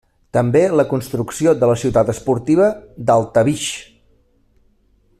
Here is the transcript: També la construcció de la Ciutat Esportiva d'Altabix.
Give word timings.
També 0.35 0.61
la 0.79 0.85
construcció 0.93 1.53
de 1.63 1.69
la 1.71 1.75
Ciutat 1.83 2.09
Esportiva 2.15 2.71
d'Altabix. 3.11 3.69